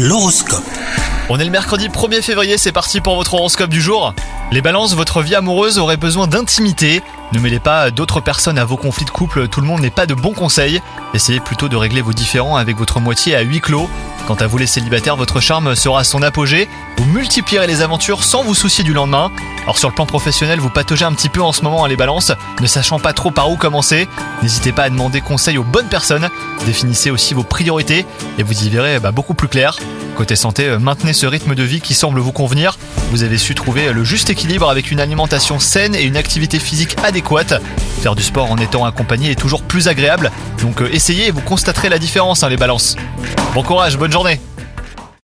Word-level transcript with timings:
L'horoscope. 0.00 0.62
On 1.28 1.40
est 1.40 1.44
le 1.44 1.50
mercredi 1.50 1.88
1er 1.88 2.22
février, 2.22 2.56
c'est 2.56 2.70
parti 2.70 3.00
pour 3.00 3.16
votre 3.16 3.34
horoscope 3.34 3.68
du 3.68 3.80
jour. 3.80 4.14
Les 4.52 4.62
balances, 4.62 4.94
votre 4.94 5.22
vie 5.22 5.34
amoureuse 5.34 5.76
aurait 5.76 5.96
besoin 5.96 6.28
d'intimité. 6.28 7.02
Ne 7.32 7.40
mêlez 7.40 7.58
pas 7.58 7.90
d'autres 7.90 8.20
personnes 8.20 8.58
à 8.58 8.64
vos 8.64 8.76
conflits 8.76 9.06
de 9.06 9.10
couple, 9.10 9.48
tout 9.48 9.60
le 9.60 9.66
monde 9.66 9.80
n'est 9.80 9.90
pas 9.90 10.06
de 10.06 10.14
bons 10.14 10.34
conseils. 10.34 10.80
Essayez 11.14 11.40
plutôt 11.40 11.68
de 11.68 11.74
régler 11.74 12.00
vos 12.00 12.12
différends 12.12 12.54
avec 12.54 12.76
votre 12.76 13.00
moitié 13.00 13.34
à 13.34 13.40
huis 13.40 13.60
clos. 13.60 13.90
Quant 14.28 14.34
à 14.34 14.46
vous 14.46 14.58
les 14.58 14.66
célibataires, 14.66 15.16
votre 15.16 15.40
charme 15.40 15.74
sera 15.74 16.00
à 16.00 16.04
son 16.04 16.20
apogée. 16.20 16.68
Vous 16.98 17.06
multiplierez 17.06 17.66
les 17.66 17.80
aventures 17.80 18.24
sans 18.24 18.44
vous 18.44 18.54
soucier 18.54 18.84
du 18.84 18.92
lendemain. 18.92 19.32
Alors 19.62 19.78
sur 19.78 19.88
le 19.88 19.94
plan 19.94 20.04
professionnel, 20.04 20.60
vous 20.60 20.68
pataugez 20.68 21.06
un 21.06 21.14
petit 21.14 21.30
peu 21.30 21.40
en 21.40 21.50
ce 21.50 21.62
moment 21.62 21.82
à 21.82 21.88
les 21.88 21.96
balances, 21.96 22.32
ne 22.60 22.66
sachant 22.66 22.98
pas 22.98 23.14
trop 23.14 23.30
par 23.30 23.50
où 23.50 23.56
commencer. 23.56 24.06
N'hésitez 24.42 24.72
pas 24.72 24.82
à 24.82 24.90
demander 24.90 25.22
conseil 25.22 25.56
aux 25.56 25.64
bonnes 25.64 25.88
personnes. 25.88 26.28
Définissez 26.66 27.10
aussi 27.10 27.32
vos 27.32 27.42
priorités 27.42 28.04
et 28.36 28.42
vous 28.42 28.64
y 28.64 28.68
verrez 28.68 29.00
bah, 29.00 29.12
beaucoup 29.12 29.32
plus 29.32 29.48
clair. 29.48 29.78
Côté 30.18 30.34
santé, 30.34 30.66
euh, 30.66 30.80
maintenez 30.80 31.12
ce 31.12 31.26
rythme 31.26 31.54
de 31.54 31.62
vie 31.62 31.80
qui 31.80 31.94
semble 31.94 32.18
vous 32.18 32.32
convenir. 32.32 32.76
Vous 33.12 33.22
avez 33.22 33.38
su 33.38 33.54
trouver 33.54 33.92
le 33.92 34.02
juste 34.02 34.30
équilibre 34.30 34.68
avec 34.68 34.90
une 34.90 34.98
alimentation 34.98 35.60
saine 35.60 35.94
et 35.94 36.02
une 36.02 36.16
activité 36.16 36.58
physique 36.58 36.96
adéquate. 37.04 37.62
Faire 38.00 38.16
du 38.16 38.24
sport 38.24 38.50
en 38.50 38.56
étant 38.56 38.84
accompagné 38.84 39.30
est 39.30 39.38
toujours 39.38 39.62
plus 39.62 39.86
agréable. 39.86 40.32
Donc 40.60 40.82
euh, 40.82 40.92
essayez 40.92 41.28
et 41.28 41.30
vous 41.30 41.40
constaterez 41.40 41.88
la 41.88 42.00
différence, 42.00 42.42
hein, 42.42 42.48
les 42.48 42.56
balances. 42.56 42.96
Bon 43.54 43.62
courage, 43.62 43.96
bonne 43.96 44.10
journée 44.10 44.40